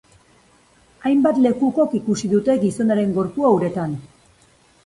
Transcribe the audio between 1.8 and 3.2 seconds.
ikusi dute gizonaren